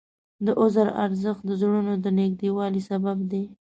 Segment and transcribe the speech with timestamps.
[0.45, 3.43] د عذر ارزښت د زړونو د نږدېوالي سبب دی.